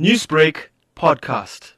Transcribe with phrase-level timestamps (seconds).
[0.00, 1.72] Newsbreak podcast.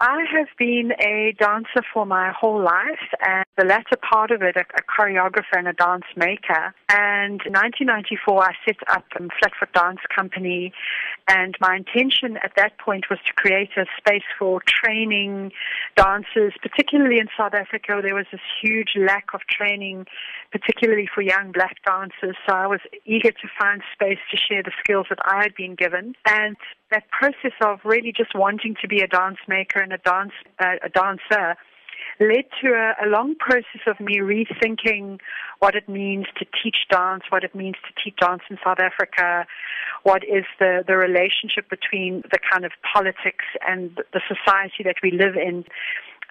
[0.00, 4.56] I have been a dancer for my whole life, and the latter part of it,
[4.56, 6.74] a, a choreographer and a dance maker.
[6.88, 10.72] And in 1994, I set up a Flatfoot Dance Company,
[11.28, 15.52] and my intention at that point was to create a space for training
[15.94, 18.00] dancers, particularly in South Africa.
[18.02, 20.06] There was this huge lack of training,
[20.52, 22.36] particularly for young black dancers.
[22.46, 25.74] So I was eager to find space to share the skills that I had been
[25.74, 26.14] given.
[26.26, 26.56] And
[26.90, 30.76] that process of really just wanting to be a dance maker and a dance uh,
[30.84, 31.56] a dancer
[32.20, 35.18] led to a, a long process of me rethinking
[35.58, 39.46] what it means to teach dance, what it means to teach dance in South Africa,
[40.02, 45.10] what is the, the relationship between the kind of politics and the society that we
[45.10, 45.64] live in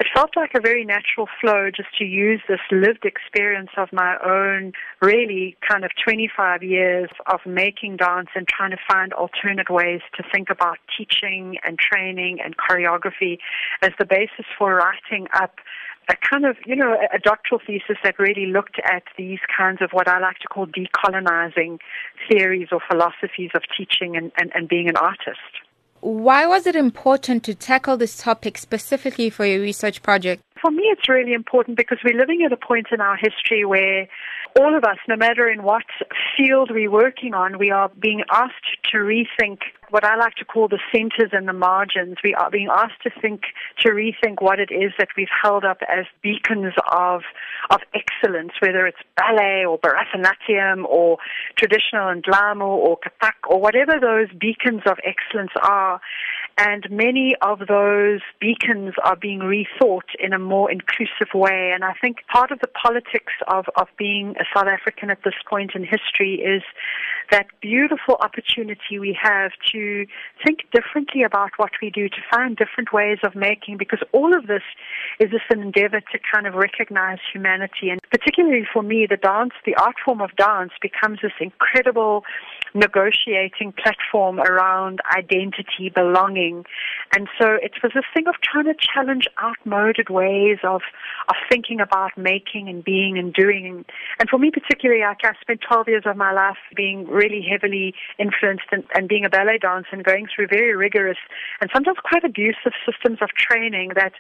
[0.02, 4.18] it felt like a very natural flow just to use this lived experience of my
[4.26, 10.02] own, really kind of 25 years of making dance and trying to find alternate ways
[10.18, 13.38] to think about teaching and training and choreography
[13.84, 15.60] as the basis for writing up
[16.10, 19.92] a kind of, you know, a doctoral thesis that really looked at these kinds of
[19.92, 21.78] what I like to call decolonizing
[22.28, 25.61] theories or philosophies of teaching and, and, and being an artist.
[26.02, 30.44] Why was it important to tackle this topic specifically for your research project?
[30.60, 34.08] For me, it's really important because we're living at a point in our history where
[34.60, 35.84] all of us, no matter in what
[36.36, 39.60] field we're working on, we are being asked to rethink
[39.92, 42.18] what I like to call the centers and the margins.
[42.24, 43.42] We are being asked to think,
[43.82, 47.22] to rethink what it is that we've held up as beacons of,
[47.70, 51.18] of excellence, whether it's ballet or Bharatanatyam or
[51.58, 56.00] traditional and ndlamu or Kathak or whatever those beacons of excellence are.
[56.64, 61.72] And many of those beacons are being rethought in a more inclusive way.
[61.74, 65.34] And I think part of the politics of, of being a South African at this
[65.50, 66.62] point in history is
[67.32, 70.06] that beautiful opportunity we have to
[70.46, 74.46] think differently about what we do, to find different ways of making, because all of
[74.46, 74.62] this
[75.20, 77.90] is just an endeavor to kind of recognize humanity.
[77.90, 82.24] And particularly for me, the dance, the art form of dance becomes this incredible
[82.74, 86.66] negotiating platform around identity, belonging.
[87.16, 90.82] And so it was this thing of trying to challenge outmoded ways of,
[91.30, 93.86] of thinking about making and being and doing.
[94.20, 97.94] And for me particularly, like I spent 12 years of my life being really heavily
[98.18, 101.18] influenced and, and being a ballet dancer and going through very rigorous
[101.60, 104.14] and sometimes quite abusive systems of training that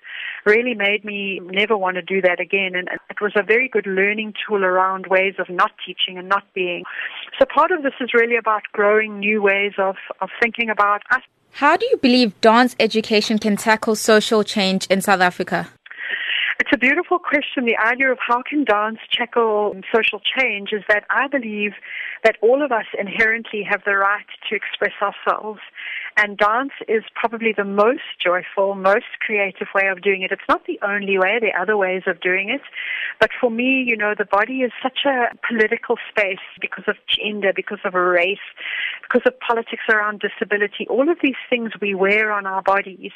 [0.46, 2.76] really made me never want to do that again.
[2.76, 6.44] And it was a very good learning tool around ways of not teaching and not
[6.54, 6.84] being.
[7.40, 11.22] So part of this is really about growing new ways of, of thinking about us.
[11.54, 15.70] How do you believe dance education can tackle social change in South Africa?
[16.60, 17.66] It's a beautiful question.
[17.66, 21.72] The idea of how can dance tackle social change is that I believe
[22.24, 25.60] that all of us inherently have the right to express ourselves
[26.22, 30.32] and dance is probably the most joyful, most creative way of doing it.
[30.32, 32.62] It's not the only way, there are other ways of doing it.
[33.20, 37.54] But for me, you know, the body is such a political space because of gender,
[37.56, 38.38] because of race,
[39.02, 43.12] because of politics around disability, all of these things we wear on our bodies.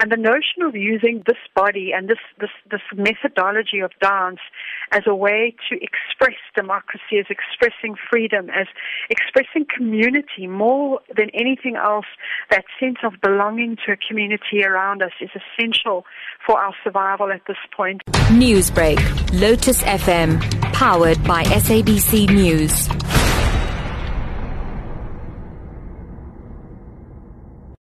[0.00, 4.40] And the notion of using this body and this, this, this methodology of dance
[4.92, 8.68] as a way to express democracy, as expressing freedom, as
[9.10, 12.06] expressing community more than anything else
[12.50, 16.04] that sense of belonging to a community around us is essential
[16.46, 18.02] for our survival at this point.
[18.30, 18.98] Newsbreak,
[19.40, 20.40] Lotus FM,
[20.72, 22.88] powered by SABC News.